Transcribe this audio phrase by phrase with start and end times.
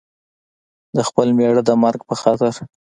[0.95, 2.53] د خپل مېړه د مرګ په خاطر.